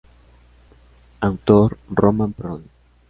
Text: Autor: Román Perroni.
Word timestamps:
Autor: 1.27 1.77
Román 1.93 2.33
Perroni. 2.33 2.65